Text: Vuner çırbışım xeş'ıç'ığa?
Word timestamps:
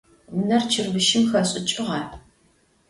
Vuner 0.31 0.63
çırbışım 0.71 1.23
xeş'ıç'ığa? 1.31 2.01